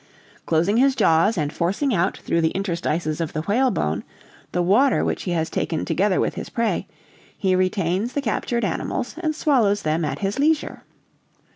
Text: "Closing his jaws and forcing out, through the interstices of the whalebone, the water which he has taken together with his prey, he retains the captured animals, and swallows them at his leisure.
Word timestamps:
"Closing 0.47 0.77
his 0.77 0.95
jaws 0.95 1.37
and 1.37 1.53
forcing 1.53 1.93
out, 1.93 2.17
through 2.17 2.41
the 2.41 2.49
interstices 2.55 3.21
of 3.21 3.33
the 3.33 3.43
whalebone, 3.43 4.03
the 4.51 4.63
water 4.63 5.05
which 5.05 5.21
he 5.25 5.31
has 5.33 5.47
taken 5.47 5.85
together 5.85 6.19
with 6.19 6.33
his 6.33 6.49
prey, 6.49 6.87
he 7.37 7.55
retains 7.55 8.13
the 8.13 8.21
captured 8.23 8.65
animals, 8.65 9.13
and 9.19 9.35
swallows 9.35 9.83
them 9.83 10.03
at 10.03 10.17
his 10.17 10.39
leisure. 10.39 10.81